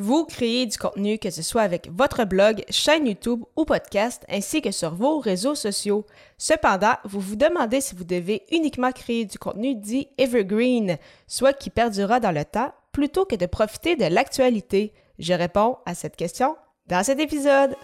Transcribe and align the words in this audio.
Vous 0.00 0.24
créez 0.26 0.64
du 0.66 0.78
contenu, 0.78 1.18
que 1.18 1.28
ce 1.28 1.42
soit 1.42 1.62
avec 1.62 1.90
votre 1.92 2.24
blog, 2.24 2.62
chaîne 2.70 3.08
YouTube 3.08 3.42
ou 3.56 3.64
podcast, 3.64 4.24
ainsi 4.30 4.62
que 4.62 4.70
sur 4.70 4.94
vos 4.94 5.18
réseaux 5.18 5.56
sociaux. 5.56 6.06
Cependant, 6.38 6.94
vous 7.02 7.18
vous 7.18 7.34
demandez 7.34 7.80
si 7.80 7.96
vous 7.96 8.04
devez 8.04 8.44
uniquement 8.52 8.92
créer 8.92 9.24
du 9.24 9.40
contenu 9.40 9.74
dit 9.74 10.06
evergreen, 10.16 10.98
soit 11.26 11.52
qui 11.52 11.70
perdurera 11.70 12.20
dans 12.20 12.30
le 12.30 12.44
temps, 12.44 12.72
plutôt 12.92 13.24
que 13.24 13.34
de 13.34 13.46
profiter 13.46 13.96
de 13.96 14.04
l'actualité. 14.04 14.92
Je 15.18 15.32
réponds 15.32 15.78
à 15.84 15.96
cette 15.96 16.14
question 16.14 16.54
dans 16.86 17.02
cet 17.02 17.18
épisode. 17.18 17.74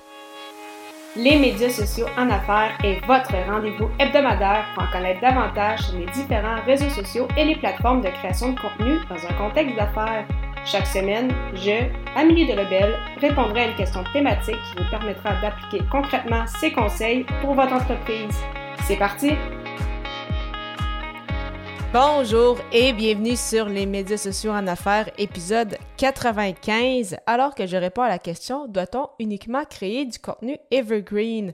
Les 1.16 1.36
médias 1.36 1.70
sociaux 1.70 2.06
en 2.16 2.30
affaires 2.30 2.78
est 2.84 3.04
votre 3.06 3.34
rendez-vous 3.50 3.88
hebdomadaire 3.98 4.66
pour 4.74 4.84
en 4.84 4.92
connaître 4.92 5.20
davantage 5.20 5.80
sur 5.80 5.98
les 5.98 6.06
différents 6.06 6.62
réseaux 6.64 6.90
sociaux 6.90 7.26
et 7.36 7.44
les 7.44 7.56
plateformes 7.56 8.02
de 8.02 8.08
création 8.10 8.52
de 8.52 8.60
contenu 8.60 8.98
dans 9.08 9.26
un 9.26 9.34
contexte 9.34 9.74
d'affaires. 9.74 10.26
Chaque 10.66 10.86
semaine, 10.86 11.30
je, 11.52 11.90
Amélie 12.16 12.46
de 12.46 12.54
Lebel, 12.54 12.94
répondrai 13.20 13.64
à 13.64 13.68
une 13.68 13.76
question 13.76 14.02
thématique 14.14 14.56
qui 14.56 14.82
vous 14.82 14.88
permettra 14.90 15.38
d'appliquer 15.42 15.84
concrètement 15.92 16.46
ces 16.46 16.72
conseils 16.72 17.26
pour 17.42 17.52
votre 17.52 17.74
entreprise. 17.74 18.34
C'est 18.86 18.96
parti! 18.96 19.32
Bonjour 21.92 22.58
et 22.72 22.94
bienvenue 22.94 23.36
sur 23.36 23.66
les 23.66 23.84
médias 23.84 24.16
sociaux 24.16 24.52
en 24.52 24.66
affaires, 24.66 25.10
épisode 25.18 25.76
95. 25.98 27.18
Alors 27.26 27.54
que 27.54 27.66
je 27.66 27.76
réponds 27.76 28.02
à 28.02 28.08
la 28.08 28.18
question, 28.18 28.66
doit-on 28.66 29.10
uniquement 29.18 29.64
créer 29.66 30.06
du 30.06 30.18
contenu 30.18 30.56
evergreen? 30.70 31.52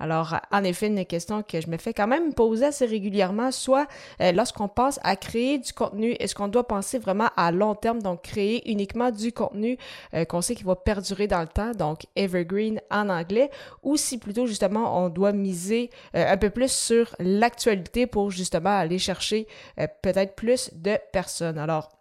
Alors, 0.00 0.34
en 0.50 0.64
effet, 0.64 0.86
une 0.86 1.04
question 1.04 1.42
que 1.42 1.60
je 1.60 1.68
me 1.68 1.76
fais 1.76 1.92
quand 1.92 2.06
même 2.06 2.32
poser 2.32 2.64
assez 2.64 2.86
régulièrement, 2.86 3.52
soit 3.52 3.86
euh, 4.22 4.32
lorsqu'on 4.32 4.66
pense 4.66 4.98
à 5.02 5.14
créer 5.14 5.58
du 5.58 5.74
contenu, 5.74 6.12
est-ce 6.18 6.34
qu'on 6.34 6.48
doit 6.48 6.66
penser 6.66 6.98
vraiment 6.98 7.28
à 7.36 7.52
long 7.52 7.74
terme, 7.74 8.00
donc 8.00 8.22
créer 8.22 8.68
uniquement 8.70 9.10
du 9.10 9.30
contenu 9.30 9.76
euh, 10.14 10.24
qu'on 10.24 10.40
sait 10.40 10.54
qu'il 10.54 10.64
va 10.64 10.74
perdurer 10.74 11.26
dans 11.26 11.42
le 11.42 11.48
temps, 11.48 11.72
donc 11.72 12.06
evergreen 12.16 12.80
en 12.90 13.10
anglais, 13.10 13.50
ou 13.82 13.98
si 13.98 14.16
plutôt 14.16 14.46
justement 14.46 15.04
on 15.04 15.10
doit 15.10 15.32
miser 15.32 15.90
euh, 16.16 16.32
un 16.32 16.36
peu 16.38 16.48
plus 16.48 16.72
sur 16.72 17.14
l'actualité 17.18 18.06
pour 18.06 18.30
justement 18.30 18.70
aller 18.70 18.98
chercher 18.98 19.46
peut-être 20.02 20.34
plus 20.34 20.70
de 20.74 20.96
personnes? 21.12 21.58
Alors, 21.58 21.99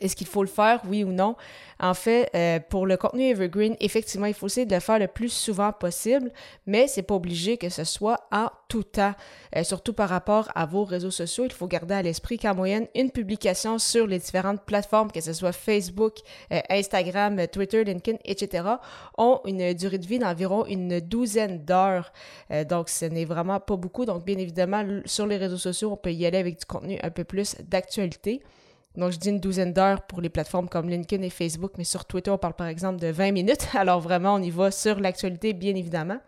est-ce 0.00 0.14
qu'il 0.14 0.26
faut 0.26 0.42
le 0.42 0.48
faire, 0.48 0.80
oui 0.86 1.04
ou 1.04 1.12
non? 1.12 1.36
En 1.80 1.94
fait, 1.94 2.30
euh, 2.34 2.60
pour 2.60 2.86
le 2.86 2.96
contenu 2.96 3.24
Evergreen, 3.24 3.74
effectivement, 3.80 4.26
il 4.26 4.34
faut 4.34 4.46
essayer 4.46 4.66
de 4.66 4.74
le 4.74 4.80
faire 4.80 4.98
le 4.98 5.08
plus 5.08 5.30
souvent 5.30 5.72
possible, 5.72 6.30
mais 6.66 6.86
c'est 6.86 7.02
pas 7.02 7.14
obligé 7.14 7.56
que 7.56 7.70
ce 7.70 7.84
soit 7.84 8.20
en 8.30 8.48
tout 8.68 8.82
temps. 8.82 9.14
Euh, 9.56 9.64
surtout 9.64 9.94
par 9.94 10.08
rapport 10.08 10.50
à 10.54 10.66
vos 10.66 10.84
réseaux 10.84 11.10
sociaux, 11.10 11.44
il 11.44 11.52
faut 11.52 11.66
garder 11.66 11.94
à 11.94 12.02
l'esprit 12.02 12.38
qu'en 12.38 12.54
moyenne, 12.54 12.86
une 12.94 13.10
publication 13.10 13.78
sur 13.78 14.06
les 14.06 14.18
différentes 14.18 14.62
plateformes, 14.64 15.10
que 15.10 15.20
ce 15.20 15.32
soit 15.32 15.52
Facebook, 15.52 16.18
euh, 16.52 16.60
Instagram, 16.68 17.46
Twitter, 17.48 17.82
LinkedIn, 17.82 18.18
etc., 18.24 18.64
ont 19.16 19.40
une 19.46 19.72
durée 19.72 19.98
de 19.98 20.06
vie 20.06 20.18
d'environ 20.18 20.66
une 20.66 21.00
douzaine 21.00 21.64
d'heures. 21.64 22.12
donc, 22.68 22.88
ce 22.88 23.06
n'est 23.06 23.24
vraiment 23.24 23.58
pas 23.58 23.76
beaucoup. 23.76 24.04
Donc, 24.04 24.24
bien 24.24 24.38
évidemment, 24.38 24.84
sur 25.06 25.26
les 25.26 25.36
réseaux 25.36 25.56
sociaux, 25.56 25.92
on 25.92 25.96
peut 25.96 26.12
y 26.12 26.26
aller 26.26 26.38
avec 26.38 26.58
du 26.58 26.66
contenu 26.66 26.98
un 27.02 27.10
peu 27.10 27.24
plus 27.24 27.56
d'actualité. 27.68 28.42
Donc, 28.96 29.12
je 29.12 29.18
dis 29.18 29.28
une 29.28 29.40
douzaine 29.40 29.72
d'heures 29.72 30.02
pour 30.02 30.20
les 30.20 30.28
plateformes 30.28 30.68
comme 30.68 30.88
LinkedIn 30.88 31.22
et 31.22 31.30
Facebook, 31.30 31.72
mais 31.78 31.84
sur 31.84 32.04
Twitter, 32.04 32.30
on 32.30 32.38
parle 32.38 32.54
par 32.54 32.66
exemple 32.66 33.00
de 33.00 33.08
20 33.08 33.32
minutes. 33.32 33.68
Alors, 33.74 34.00
vraiment, 34.00 34.34
on 34.34 34.42
y 34.42 34.50
va 34.50 34.70
sur 34.70 34.98
l'actualité, 34.98 35.52
bien 35.52 35.74
évidemment. 35.74 36.18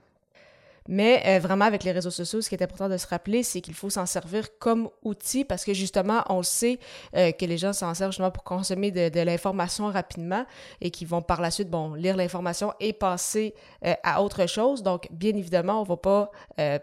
Mais 0.89 1.23
euh, 1.27 1.39
vraiment, 1.39 1.65
avec 1.65 1.85
les 1.85 1.93
réseaux 1.93 2.11
sociaux, 2.11 2.41
ce 2.41 2.49
qui 2.49 2.55
est 2.57 2.63
important 2.63 2.89
de 2.89 2.97
se 2.97 3.07
rappeler, 3.07 3.43
c'est 3.43 3.61
qu'il 3.61 3.75
faut 3.75 3.91
s'en 3.91 4.07
servir 4.07 4.59
comme 4.59 4.89
outil 5.05 5.45
parce 5.45 5.65
que 5.65 5.75
justement, 5.75 6.25
on 6.29 6.43
sait 6.43 6.79
euh, 7.17 7.31
que 7.31 7.45
les 7.45 7.57
gens 7.57 7.73
s'en 7.73 7.95
servent 7.95 8.11
justement 8.11 8.31
pour 8.31 8.43
consommer 8.43 8.91
de, 8.91 9.21
l'information 9.23 9.87
rapidement 9.89 10.45
et 10.81 10.91
qu'ils 10.91 11.07
vont 11.07 11.23
par 11.23 11.41
la 11.41 11.51
suite, 11.51 11.71
bon, 11.71 11.95
lire 11.95 12.17
l'information 12.17 12.73
et 12.81 12.93
passer 12.93 13.55
euh, 13.85 13.95
à 14.03 14.23
autre 14.23 14.47
chose. 14.47 14.83
Donc, 14.83 15.07
bien 15.13 15.37
évidemment, 15.37 15.81
on 15.81 15.85
ne 15.85 15.89
va 15.89 15.97
pas 15.97 16.31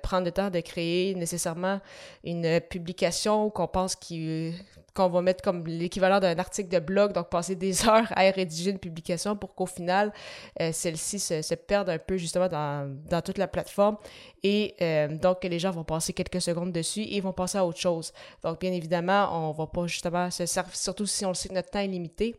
prendre 0.01 0.25
le 0.25 0.31
temps 0.31 0.49
de 0.49 0.59
créer 0.61 1.13
nécessairement 1.15 1.81
une 2.23 2.61
publication 2.61 3.49
qu'on 3.49 3.67
pense 3.67 3.95
qui 3.95 4.53
qu'on 4.93 5.09
va 5.09 5.21
mettre 5.21 5.43
comme 5.43 5.65
l'équivalent 5.65 6.19
d'un 6.19 6.37
article 6.37 6.69
de 6.69 6.79
blog, 6.79 7.13
donc 7.13 7.29
passer 7.29 7.55
des 7.55 7.85
heures 7.87 8.11
à 8.15 8.29
rédiger 8.31 8.71
une 8.71 8.79
publication 8.79 9.35
pour 9.35 9.55
qu'au 9.55 9.65
final, 9.65 10.13
euh, 10.61 10.71
celle-ci 10.71 11.19
se, 11.19 11.55
perde 11.55 11.89
un 11.89 11.97
peu 11.97 12.17
justement 12.17 12.47
dans, 12.47 13.21
toute 13.21 13.37
la 13.37 13.47
plateforme 13.47 13.97
et 14.43 14.75
euh, 14.81 15.07
donc 15.07 15.41
que 15.41 15.47
les 15.47 15.59
gens 15.59 15.71
vont 15.71 15.83
passer 15.83 16.13
quelques 16.13 16.41
secondes 16.41 16.71
dessus 16.71 17.01
et 17.01 17.19
vont 17.21 17.33
passer 17.33 17.57
à 17.57 17.65
autre 17.65 17.79
chose. 17.79 18.13
Donc 18.43 18.59
bien 18.59 18.71
évidemment, 18.71 19.49
on 19.49 19.51
va 19.51 19.67
pas 19.67 19.87
justement 19.87 20.31
se 20.31 20.45
servir, 20.45 20.75
surtout 20.75 21.05
si 21.05 21.25
on 21.25 21.29
le 21.29 21.35
sait 21.35 21.49
que 21.49 21.53
notre 21.53 21.69
temps 21.69 21.79
est 21.79 21.87
limité, 21.87 22.35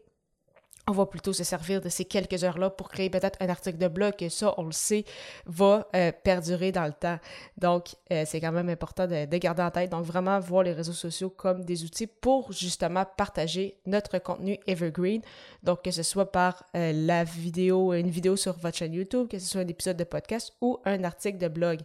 on 0.89 0.93
va 0.93 1.07
plutôt 1.07 1.33
se 1.33 1.45
servir 1.45 1.81
de 1.81 1.89
ces 1.89 2.05
quelques 2.05 2.43
heures-là 2.43 2.71
pour 2.71 2.89
créer 2.89 3.11
peut-être 3.11 3.39
un 3.41 3.49
article 3.49 3.79
de 3.79 3.89
blog 3.89 4.15
et 4.21 4.29
ça, 4.29 4.55
on 4.57 4.65
le 4.65 4.73
sait, 4.73 5.05
va 5.47 5.87
euh, 5.95 6.11
perdurer 6.25 6.73
dans 6.73 6.85
le 6.85 6.93
temps. 6.93 7.19
Donc, 7.59 7.95
euh, 8.13 8.25
c'est 8.27 8.41
quand 8.41 8.53
même 8.53 8.69
important 8.69 9.07
de, 9.07 9.37
garder 9.37 9.63
en 9.63 9.71
tête. 9.71 9.91
Donc, 9.91 10.05
vraiment 10.05 10.39
voir 10.41 10.65
les 10.65 10.73
réseaux 10.73 10.93
sociaux 10.93 11.31
comme 11.31 11.65
des 11.65 11.85
outils 11.85 12.07
pour 12.07 12.53
justement 12.53 13.05
partager 13.17 13.77
notre 13.87 14.19
contenu 14.19 14.59
evergreen. 14.67 15.23
Donc, 15.63 15.83
que 15.83 15.91
ce 15.91 16.03
soit 16.03 16.33
par 16.33 16.65
euh, 16.77 16.93
la 16.93 17.25
vidéo, 17.25 17.93
une 17.93 18.11
vidéo 18.11 18.37
sur 18.37 18.59
votre 18.59 18.77
chaîne 18.77 18.95
YouTube, 18.95 19.29
que 19.29 19.39
ce 19.39 19.47
soit 19.47 19.61
un 19.61 19.69
épisode 19.69 19.97
de 19.97 20.05
podcast 20.05 20.53
ou 20.61 20.79
un 20.85 21.05
article 21.05 21.39
de 21.39 21.49
blog. 21.49 21.81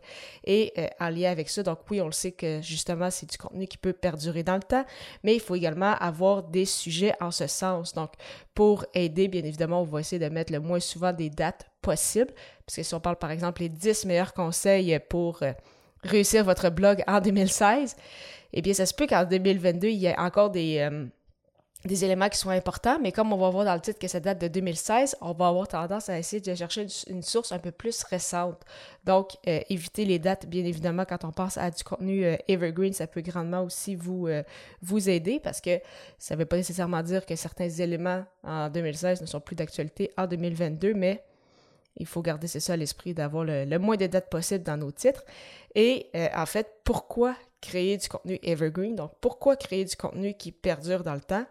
Et 0.46 0.74
en 1.00 1.10
lien 1.10 1.32
avec 1.32 1.50
ça, 1.50 1.64
donc 1.64 1.80
oui, 1.90 2.02
on 2.02 2.06
le 2.06 2.12
sait 2.12 2.32
que 2.32 2.62
justement, 2.62 3.12
c'est 3.12 3.30
du 3.30 3.38
contenu 3.38 3.68
qui 3.68 3.78
peut 3.78 3.94
perdurer 3.94 4.44
dans 4.44 4.56
le 4.56 4.64
temps, 4.64 4.86
mais 5.24 5.36
il 5.36 5.40
faut 5.40 5.56
également 5.56 5.94
avoir 5.96 6.44
des 6.44 6.66
sujets 6.66 7.14
en 7.22 7.32
ce 7.32 7.48
sens. 7.48 7.94
Donc, 7.94 8.12
pour 8.56 8.85
aider, 8.94 9.28
bien 9.28 9.44
évidemment, 9.44 9.82
on 9.82 9.86
va 9.86 10.00
essayer 10.00 10.20
de 10.20 10.34
mettre 10.34 10.52
le 10.52 10.60
moins 10.60 10.80
souvent 10.80 11.14
des 11.14 11.30
dates 11.30 11.66
possibles. 11.82 12.34
Parce 12.66 12.78
que 12.78 12.84
si 12.84 12.94
on 12.94 13.00
parle 13.00 13.18
par 13.18 13.32
exemple 13.32 13.62
les 13.62 13.70
10 13.70 14.06
meilleurs 14.06 14.34
conseils 14.34 15.00
pour 15.10 15.44
euh, 15.44 15.52
réussir 16.04 16.44
votre 16.44 16.70
blog 16.70 17.04
en 17.08 17.20
2016, 17.20 17.96
eh 18.54 18.62
bien, 18.62 18.74
ça 18.74 18.86
se 18.86 18.94
peut 18.94 19.08
qu'en 19.08 19.26
2022, 19.26 19.88
il 19.88 19.98
y 19.98 20.06
ait 20.06 20.18
encore 20.18 20.50
des, 20.50 20.80
euh, 20.80 21.06
des 21.86 22.04
éléments 22.04 22.30
qui 22.30 22.38
sont 22.38 22.50
importants, 22.50 22.98
mais 23.00 23.12
comme 23.12 23.32
on 23.32 23.38
va 23.38 23.50
voir 23.50 23.64
dans 23.64 23.74
le 23.76 23.80
titre 23.80 24.00
que 24.00 24.08
ça 24.08 24.20
date 24.20 24.42
de 24.42 24.48
2016, 24.48 25.18
on 25.22 25.34
va 25.34 25.48
avoir 25.48 25.68
tendance 25.68 26.10
à 26.10 26.18
essayer 26.18 26.42
de 26.42 26.56
chercher 26.56 26.88
une 27.08 27.22
source 27.22 27.52
un 27.52 27.60
peu 27.60 27.72
plus 27.72 28.04
récente. 28.04 28.60
Donc, 29.04 29.38
euh, 29.48 29.60
éviter 29.70 30.04
les 30.06 30.18
dates, 30.18 30.48
bien 30.48 30.66
évidemment, 30.66 31.06
quand 31.06 31.24
on 31.24 31.32
pense 31.32 31.58
à 31.58 31.70
du 31.70 31.84
contenu 31.84 32.26
euh, 32.26 32.38
evergreen, 32.48 32.92
ça 32.92 33.06
peut 33.06 33.22
grandement 33.22 33.62
aussi 33.62 33.96
vous, 33.96 34.28
euh, 34.28 34.42
vous 34.82 35.10
aider 35.10 35.40
parce 35.40 35.62
que 35.62 35.80
ça 36.18 36.34
ne 36.34 36.40
veut 36.40 36.46
pas 36.46 36.58
nécessairement 36.58 37.04
dire 37.04 37.26
que 37.26 37.36
certains 37.36 37.70
éléments 37.70 38.26
en 38.44 38.70
2016 38.70 39.22
ne 39.22 39.28
sont 39.28 39.40
plus 39.40 39.56
d'actualité 39.56 40.12
en 40.18 40.26
2022, 40.26 40.96
mais 40.96 41.24
il 41.98 42.08
faut 42.08 42.24
garder 42.24 42.48
c'est 42.48 42.60
ça 42.60 42.74
à 42.74 42.78
l'esprit 42.78 43.14
d'avoir 43.14 43.44
le, 43.44 43.64
le, 43.64 43.80
moins 43.80 43.96
de 43.96 44.08
dates 44.08 44.30
possible 44.30 44.64
dans 44.64 44.76
nos 44.76 44.92
titres. 44.92 45.24
Et 45.76 46.10
en 46.36 46.46
fait, 46.46 46.68
pourquoi 46.84 47.36
créer 47.62 47.98
du 47.98 48.10
contenu 48.10 48.40
evergreen? 48.44 48.96
Donc, 48.96 49.12
pourquoi 49.22 49.56
créer 49.56 49.86
du 49.86 49.96
contenu 49.96 50.34
qui 50.34 50.52
perdure 50.52 51.04
dans 51.04 51.14
le 51.14 51.22
temps? 51.22 51.46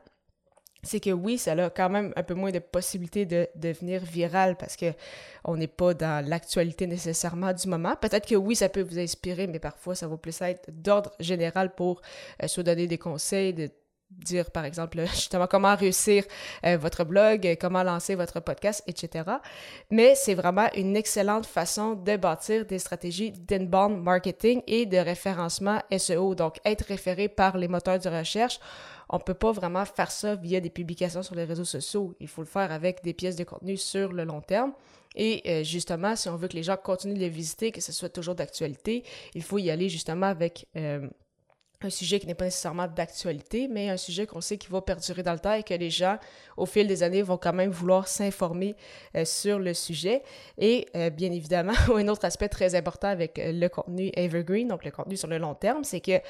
C'est 0.85 1.01
que 1.01 1.11
oui, 1.11 1.39
ça 1.39 1.53
a 1.53 1.71
quand 1.71 1.91
même 1.91 2.13
un 2.17 2.23
peu 2.23 2.35
moins 2.35 2.51
de 2.51 2.59
possibilités 2.59 3.27
de 3.27 3.49
devenir 3.55 4.03
viral 4.05 4.57
parce 4.57 4.77
que 4.77 4.93
on 5.45 5.57
n'est 5.57 5.67
pas 5.67 5.95
dans 5.95 6.27
l'actualité 6.27 6.87
nécessairement 6.87 7.53
du 7.53 7.69
moment. 7.69 7.95
Peut-être 8.01 8.27
que 8.29 8.35
oui, 8.35 8.57
ça 8.57 8.69
peut 8.69 8.83
vous 8.83 8.99
inspirer, 8.99 9.47
mais 9.47 9.59
parfois 9.59 9.95
ça 9.95 10.07
va 10.07 10.17
plus 10.17 10.41
être 10.43 10.71
d'ordre 10.71 11.13
général 11.21 11.75
pour 11.75 12.01
euh, 12.43 12.49
se 12.49 12.61
donner 12.61 12.87
des 12.87 12.99
conseils, 12.99 13.71
dire 14.19 14.51
par 14.51 14.65
exemple 14.65 15.01
justement 15.15 15.47
comment 15.47 15.75
réussir 15.75 16.25
euh, 16.65 16.77
votre 16.77 17.05
blog, 17.05 17.57
comment 17.61 17.83
lancer 17.83 18.15
votre 18.15 18.41
podcast, 18.41 18.83
etc. 18.87 19.25
Mais 19.91 20.15
c'est 20.15 20.35
vraiment 20.35 20.69
une 20.75 20.97
excellente 20.97 21.47
façon 21.47 21.95
de 21.95 22.17
bâtir 22.17 22.67
des 22.67 22.79
stratégies 22.79 23.33
d'inbound 23.33 24.03
marketing 24.03 24.63
et 24.67 24.87
de 24.87 24.99
référencement 24.99 25.81
SEO, 25.97 26.35
donc 26.35 26.59
être 26.65 26.87
référé 26.87 27.29
par 27.29 27.57
les 27.57 27.69
moteurs 27.69 27.99
de 27.99 28.09
recherche 28.09 28.59
on 29.09 29.19
ne 29.19 29.23
peut 29.23 29.35
pas 29.35 29.53
vraiment 29.53 29.85
faire 29.85 30.11
ça 30.11 30.35
via 30.35 30.61
des 30.61 30.71
publications 30.71 31.23
sur 31.23 31.35
les 31.35 31.45
réseaux 31.45 31.65
sociaux. 31.65 32.15
Il 32.21 32.29
faut 32.29 32.43
le 32.43 32.47
faire 32.47 32.73
avec 32.73 33.03
des 33.03 33.13
pièces 33.13 33.37
de 33.37 33.45
contenu 33.45 33.77
sur 33.77 34.13
le 34.13 34.25
long 34.25 34.41
terme. 34.41 34.73
Et 35.15 35.43
euh, 35.47 35.63
justement, 35.63 36.17
si 36.17 36.29
on 36.29 36.37
veut 36.37 36.49
que 36.49 36.57
les 36.57 36.65
gens 36.65 36.77
continuent 36.77 37.15
de 37.15 37.21
les 37.21 37.29
visiter, 37.29 37.71
que 37.71 37.81
ce 37.81 37.93
soit 37.93 38.09
toujours 38.09 38.35
d'actualité, 38.35 39.05
il 39.35 39.43
faut 39.43 39.59
y 39.59 39.71
aller 39.71 39.89
justement 39.89 40.27
avec 40.27 40.67
euh, 40.77 41.09
un 41.83 41.91
sujet 41.91 42.19
qui 42.19 42.27
n'est 42.27 42.35
pas 42.35 42.47
nécessairement 42.47 42.87
d'actualité, 42.87 43.69
mais 43.69 43.91
un 43.91 43.97
sujet 43.97 44.27
qu'on 44.27 44.41
sait 44.41 44.57
qui 44.57 44.69
va 44.69 44.81
perdurer 44.81 45.23
dans 45.23 45.33
le 45.33 45.39
temps 45.39 45.53
et 45.53 45.63
que 45.63 45.75
les 45.75 45.91
gens, 45.91 46.19
au 46.57 46.67
fil 46.67 46.87
des 46.87 47.03
années, 47.03 47.23
vont 47.23 47.37
quand 47.37 47.53
même 47.53 47.71
vouloir 47.71 48.09
s'informer 48.09 48.75
euh, 49.17 49.25
sur 49.25 49.59
le 49.59 49.75
sujet. 49.75 50.23
Et 50.57 50.89
bien 51.17 51.33
évidemment, 51.33 51.75
un 51.95 52.09
autre 52.09 52.25
aspect 52.25 52.49
très 52.49 52.75
important 52.75 53.09
avec 53.09 53.41
le 53.43 53.69
contenu 53.69 54.11
evergreen, 54.15 54.69
donc 54.69 54.85
le 54.85 54.91
contenu 54.91 55.17
sur 55.17 55.29
le 55.29 55.39
long 55.39 55.55
terme, 55.55 55.85
c'est 55.85 56.01
que 56.01 56.21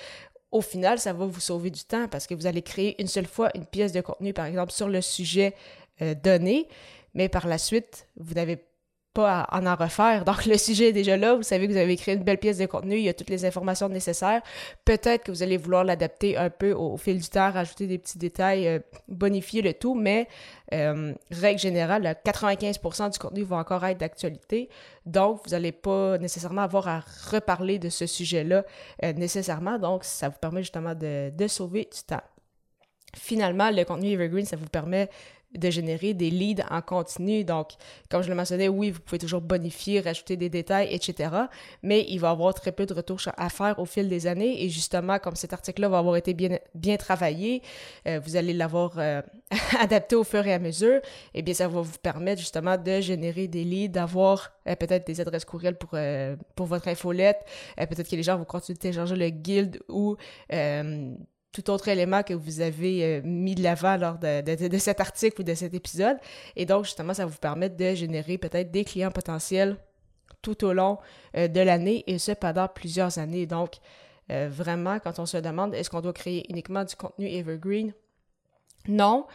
au 0.54 0.60
final, 0.60 1.00
ça 1.00 1.12
va 1.12 1.26
vous 1.26 1.40
sauver 1.40 1.70
du 1.70 1.82
temps 1.82 2.06
parce 2.06 2.28
que 2.28 2.34
vous 2.34 2.46
allez 2.46 2.62
créer 2.62 3.00
une 3.02 3.08
seule 3.08 3.26
fois 3.26 3.50
une 3.56 3.66
pièce 3.66 3.90
de 3.90 4.00
contenu, 4.00 4.32
par 4.32 4.46
exemple, 4.46 4.70
sur 4.70 4.88
le 4.88 5.00
sujet 5.00 5.52
euh, 6.00 6.14
donné, 6.14 6.68
mais 7.12 7.28
par 7.28 7.48
la 7.48 7.58
suite, 7.58 8.06
vous 8.16 8.34
n'avez 8.34 8.56
pas 8.56 8.62
à 9.22 9.48
en 9.52 9.66
en 9.66 9.74
refaire. 9.74 10.24
Donc, 10.24 10.46
le 10.46 10.58
sujet 10.58 10.88
est 10.88 10.92
déjà 10.92 11.16
là. 11.16 11.34
Vous 11.34 11.42
savez 11.42 11.66
que 11.66 11.72
vous 11.72 11.78
avez 11.78 11.96
créé 11.96 12.14
une 12.14 12.22
belle 12.22 12.38
pièce 12.38 12.58
de 12.58 12.66
contenu. 12.66 12.96
Il 12.96 13.02
y 13.02 13.08
a 13.08 13.14
toutes 13.14 13.30
les 13.30 13.44
informations 13.44 13.88
nécessaires. 13.88 14.42
Peut-être 14.84 15.24
que 15.24 15.32
vous 15.32 15.42
allez 15.42 15.56
vouloir 15.56 15.84
l'adapter 15.84 16.36
un 16.36 16.50
peu 16.50 16.72
au, 16.72 16.96
fil 16.96 17.20
du 17.20 17.28
temps, 17.28 17.50
rajouter 17.50 17.86
des 17.86 17.98
petits 17.98 18.18
détails, 18.18 18.68
euh, 18.68 18.78
bonifier 19.08 19.62
le 19.62 19.74
tout, 19.74 19.94
mais 19.94 20.28
euh, 20.72 21.12
règle 21.30 21.60
générale, 21.60 22.16
95% 22.24 23.12
du 23.12 23.18
contenu 23.18 23.42
va 23.42 23.56
encore 23.56 23.84
être 23.84 23.98
d'actualité. 23.98 24.68
Donc, 25.06 25.40
vous 25.44 25.50
n'allez 25.50 25.72
pas 25.72 26.18
nécessairement 26.18 26.62
avoir 26.62 26.88
à 26.88 27.04
reparler 27.30 27.78
de 27.78 27.88
ce 27.88 28.06
sujet-là 28.06 28.64
euh, 29.04 29.12
nécessairement. 29.12 29.78
Donc, 29.78 30.04
ça 30.04 30.28
vous 30.28 30.38
permet 30.38 30.62
justement 30.62 30.94
de, 30.94 31.30
de 31.30 31.46
sauver 31.46 31.88
du 31.92 32.02
temps. 32.06 32.22
Finalement, 33.16 33.70
le 33.70 33.84
contenu 33.84 34.10
Evergreen, 34.10 34.44
ça 34.44 34.56
vous 34.56 34.66
permet 34.66 35.08
de 35.56 35.70
générer 35.70 36.14
des 36.14 36.30
leads 36.30 36.64
en 36.70 36.80
continu. 36.80 37.44
Donc, 37.44 37.72
comme 38.10 38.22
je 38.22 38.28
le 38.28 38.34
mentionnais, 38.34 38.68
oui, 38.68 38.90
vous 38.90 39.00
pouvez 39.00 39.18
toujours 39.18 39.40
bonifier, 39.40 40.00
rajouter 40.00 40.36
des 40.36 40.48
détails, 40.48 40.88
etc. 40.90 41.30
Mais 41.82 42.04
il 42.08 42.18
va 42.18 42.28
y 42.28 42.30
avoir 42.30 42.54
très 42.54 42.72
peu 42.72 42.86
de 42.86 42.94
retours 42.94 43.20
à 43.36 43.48
faire 43.48 43.78
au 43.78 43.84
fil 43.84 44.08
des 44.08 44.26
années. 44.26 44.64
Et 44.64 44.68
justement, 44.68 45.18
comme 45.18 45.36
cet 45.36 45.52
article-là 45.52 45.88
va 45.88 45.98
avoir 45.98 46.16
été 46.16 46.34
bien, 46.34 46.96
travaillé, 46.96 47.62
euh, 48.06 48.20
vous 48.24 48.36
allez 48.36 48.52
l'avoir 48.52 48.98
euh, 48.98 49.22
adapté 49.80 50.16
au 50.16 50.24
fur 50.24 50.46
et 50.46 50.52
à 50.52 50.58
mesure, 50.58 51.00
eh 51.34 51.42
bien, 51.42 51.54
ça 51.54 51.68
va 51.68 51.80
vous 51.80 51.98
permettre 52.02 52.40
justement 52.40 52.76
de 52.76 53.00
générer 53.00 53.48
des 53.48 53.64
leads, 53.64 53.92
d'avoir 53.92 54.52
euh, 54.68 54.76
peut-être 54.76 55.06
des 55.06 55.20
adresses 55.20 55.44
courriels 55.44 55.76
pour, 55.76 55.98
pour 56.54 56.66
votre 56.66 56.88
infolette. 56.88 57.44
peut-être 57.76 58.08
que 58.08 58.16
les 58.16 58.22
gens 58.22 58.36
vont 58.36 58.44
continuer 58.44 58.74
de 58.76 58.80
télécharger 58.80 59.16
le 59.16 59.28
guild 59.30 59.80
ou 59.88 60.16
tout 61.54 61.70
autre 61.70 61.86
élément 61.86 62.24
que 62.24 62.34
vous 62.34 62.60
avez 62.60 63.04
euh, 63.04 63.20
mis 63.24 63.54
de 63.54 63.62
l'avant 63.62 63.96
lors 63.96 64.18
de, 64.18 64.78
cet 64.78 65.00
article 65.00 65.40
ou 65.40 65.44
de 65.44 65.54
cet 65.54 65.72
épisode. 65.72 66.16
Et 66.56 66.66
donc, 66.66 66.84
justement, 66.84 67.14
ça 67.14 67.26
vous 67.26 67.38
permet 67.38 67.70
de 67.70 67.94
générer 67.94 68.38
peut-être 68.38 68.72
des 68.72 68.84
clients 68.84 69.12
potentiels 69.12 69.76
tout 70.42 70.64
au 70.64 70.72
long 70.72 70.98
euh, 71.36 71.46
de 71.46 71.60
l'année 71.60 72.02
et 72.08 72.18
ce 72.18 72.32
pendant 72.32 72.66
plusieurs 72.66 73.18
années. 73.18 73.46
Donc, 73.46 73.76
euh, 74.32 74.48
vraiment, 74.50 74.98
quand 74.98 75.20
on 75.20 75.26
se 75.26 75.36
demande 75.36 75.74
est-ce 75.76 75.88
qu'on 75.88 76.00
doit 76.00 76.12
créer 76.12 76.44
uniquement 76.50 76.82
du 76.82 76.96
contenu 76.96 77.28
evergreen, 77.28 77.92
non. 78.88 79.26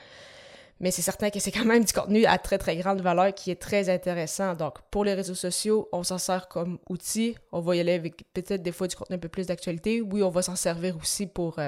Mais 0.82 0.92
c'est 0.92 1.02
certain 1.02 1.30
que 1.30 1.40
c'est 1.40 1.52
quand 1.52 1.66
même 1.66 1.84
du 1.84 1.94
contenu 1.94 2.26
à 2.26 2.38
très 2.38 2.58
très 2.58 2.76
grande 2.78 3.02
valeur 3.02 3.34
qui 3.34 3.50
est 3.50 3.62
très 3.62 3.90
intéressant. 3.90 4.56
Donc 4.56 4.82
pour 4.92 5.06
les 5.06 5.14
réseaux 5.14 5.36
sociaux, 5.36 5.88
on 5.92 6.04
s'en 6.04 6.18
sert 6.18 6.48
comme 6.48 6.80
outil. 6.90 7.36
On 7.52 7.62
va 7.62 7.76
y 7.76 7.80
aller 7.80 7.94
avec 7.94 8.24
peut-être 8.34 8.62
des 8.62 8.72
fois 8.72 8.88
du 8.88 8.96
contenu 8.96 9.16
un 9.16 9.20
peu 9.20 9.30
plus 9.30 9.48
d'actualité. 9.48 10.02
Oui, 10.02 10.22
on 10.22 10.30
va 10.30 10.42
s'en 10.42 10.56
servir 10.56 10.98
aussi 10.98 11.28
pour 11.28 11.60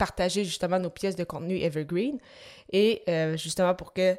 partager 0.00 0.46
justement 0.46 0.78
nos 0.78 0.88
pièces 0.88 1.14
de 1.14 1.24
contenu 1.24 1.58
evergreen 1.58 2.18
et 2.72 3.02
euh, 3.06 3.36
justement 3.36 3.74
pour 3.74 3.92
que 3.92 4.16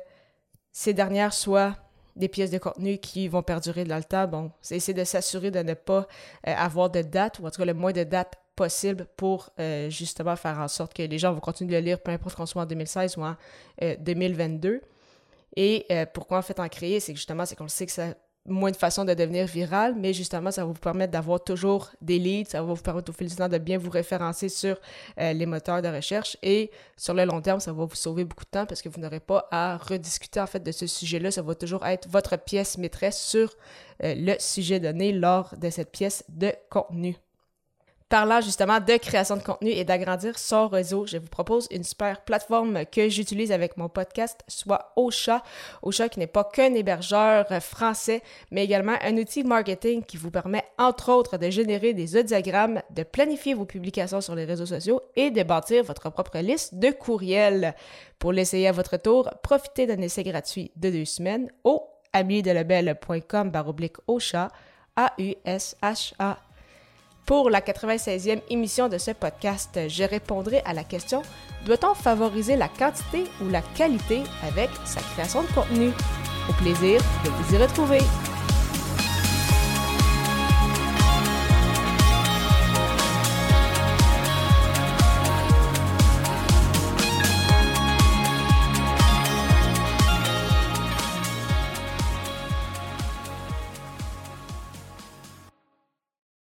ces 0.71 0.93
dernières 0.93 1.33
soient 1.33 1.75
des 2.15 2.27
pièces 2.27 2.51
de 2.51 2.59
contenu 2.59 2.99
qui 2.99 3.27
vont 3.27 3.41
perdurer 3.41 3.83
dans 3.83 3.97
le 3.97 4.03
temps. 4.03 4.27
Bon, 4.27 4.51
c'est 4.61 4.75
essayer 4.75 4.93
de 4.93 5.03
s'assurer 5.03 5.49
de 5.49 5.57
ne 5.57 5.73
pas 5.73 6.07
euh, 6.47 6.53
avoir 6.55 6.91
de 6.91 7.01
date 7.01 7.39
ou 7.39 7.47
en 7.47 7.49
tout 7.49 7.57
cas 7.61 7.65
le 7.65 7.73
moins 7.73 7.93
de 7.93 8.03
dates 8.03 8.35
possible 8.55 9.07
pour 9.17 9.49
euh, 9.59 9.89
justement 9.89 10.35
faire 10.35 10.59
en 10.59 10.67
sorte 10.67 10.93
que 10.93 11.01
les 11.01 11.17
gens 11.17 11.33
vont 11.33 11.39
continuer 11.39 11.71
de 11.71 11.77
le 11.77 11.85
lire, 11.85 11.99
peu 11.99 12.11
importe 12.11 12.35
qu'on 12.35 12.45
soit 12.45 12.61
en 12.61 12.67
2016 12.67 13.17
ou 13.17 13.23
en 13.23 13.35
2022. 13.81 14.81
Et 15.55 15.87
pourquoi 16.13 16.37
en 16.37 16.41
fait 16.43 16.59
en 16.59 16.69
créer, 16.69 16.99
c'est 16.99 17.15
justement, 17.15 17.45
c'est 17.45 17.55
qu'on 17.55 17.67
sait 17.67 17.87
que 17.87 17.91
ça 17.91 18.13
moins 18.45 18.71
de 18.71 18.75
façons 18.75 19.05
de 19.05 19.13
devenir 19.13 19.45
viral, 19.45 19.95
mais 19.95 20.13
justement, 20.13 20.51
ça 20.51 20.61
va 20.61 20.67
vous 20.67 20.79
permettre 20.79 21.11
d'avoir 21.11 21.43
toujours 21.43 21.91
des 22.01 22.17
leads, 22.17 22.49
ça 22.49 22.61
va 22.61 22.73
vous 22.73 22.81
permettre 22.81 23.11
au 23.11 23.13
fil 23.13 23.27
du 23.27 23.35
temps 23.35 23.47
de 23.47 23.57
bien 23.57 23.77
vous 23.77 23.89
référencer 23.89 24.49
sur 24.49 24.79
euh, 25.19 25.33
les 25.33 25.45
moteurs 25.45 25.81
de 25.81 25.87
recherche 25.87 26.37
et 26.41 26.71
sur 26.97 27.13
le 27.13 27.25
long 27.25 27.41
terme, 27.41 27.59
ça 27.59 27.71
va 27.71 27.85
vous 27.85 27.95
sauver 27.95 28.25
beaucoup 28.25 28.45
de 28.45 28.49
temps 28.49 28.65
parce 28.65 28.81
que 28.81 28.89
vous 28.89 28.99
n'aurez 28.99 29.19
pas 29.19 29.47
à 29.51 29.77
rediscuter 29.77 30.39
en 30.39 30.47
fait 30.47 30.63
de 30.63 30.71
ce 30.71 30.87
sujet-là, 30.87 31.31
ça 31.31 31.41
va 31.41 31.53
toujours 31.55 31.85
être 31.85 32.07
votre 32.09 32.37
pièce 32.37 32.77
maîtresse 32.77 33.19
sur 33.21 33.55
euh, 34.03 34.15
le 34.17 34.33
sujet 34.39 34.79
donné 34.79 35.13
lors 35.13 35.55
de 35.57 35.69
cette 35.69 35.91
pièce 35.91 36.23
de 36.29 36.51
contenu 36.69 37.17
parlant 38.11 38.41
justement 38.41 38.81
de 38.81 38.97
création 38.97 39.37
de 39.37 39.41
contenu 39.41 39.69
et 39.69 39.85
d'agrandir 39.85 40.37
son 40.37 40.67
réseau, 40.67 41.05
je 41.07 41.17
vous 41.17 41.29
propose 41.29 41.69
une 41.71 41.85
super 41.85 42.19
plateforme 42.25 42.85
que 42.85 43.07
j'utilise 43.07 43.53
avec 43.53 43.77
mon 43.77 43.87
podcast, 43.87 44.41
soit 44.49 44.91
Ocha. 44.97 45.41
Ocha 45.81 46.09
qui 46.09 46.19
n'est 46.19 46.27
pas 46.27 46.43
qu'un 46.43 46.73
hébergeur 46.73 47.47
français, 47.63 48.21
mais 48.51 48.65
également 48.65 48.97
un 49.01 49.15
outil 49.15 49.45
marketing 49.45 50.03
qui 50.03 50.17
vous 50.17 50.29
permet 50.29 50.65
entre 50.77 51.09
autres 51.13 51.37
de 51.37 51.49
générer 51.49 51.93
des 51.93 52.17
audiogrammes, 52.17 52.81
de 52.89 53.03
planifier 53.03 53.53
vos 53.53 53.63
publications 53.63 54.19
sur 54.19 54.35
les 54.35 54.43
réseaux 54.43 54.65
sociaux 54.65 55.01
et 55.15 55.31
de 55.31 55.43
bâtir 55.43 55.85
votre 55.85 56.11
propre 56.11 56.39
liste 56.39 56.75
de 56.75 56.91
courriels. 56.91 57.75
Pour 58.19 58.33
l'essayer 58.33 58.67
à 58.67 58.73
votre 58.73 58.97
tour, 58.97 59.29
profitez 59.41 59.87
d'un 59.87 60.01
essai 60.01 60.23
gratuit 60.23 60.73
de 60.75 60.89
deux 60.89 61.05
semaines 61.05 61.49
au 61.63 61.87
amidelabel.com 62.11 63.51
baroblique 63.51 63.95
Ocha, 64.05 64.49
A-U-S-H-A 64.97 66.50
pour 67.25 67.49
la 67.49 67.61
96e 67.61 68.41
émission 68.49 68.89
de 68.89 68.97
ce 68.97 69.11
podcast, 69.11 69.79
je 69.87 70.03
répondrai 70.03 70.61
à 70.65 70.73
la 70.73 70.83
question 70.83 71.21
doit-on 71.65 71.93
favoriser 71.93 72.55
la 72.55 72.67
quantité 72.67 73.25
ou 73.41 73.49
la 73.49 73.61
qualité 73.61 74.23
avec 74.43 74.69
sa 74.85 75.01
création 75.01 75.43
de 75.43 75.47
contenu? 75.53 75.91
Au 76.49 76.53
plaisir 76.53 76.99
de 77.23 77.29
vous 77.29 77.55
y 77.55 77.57
retrouver. 77.57 77.99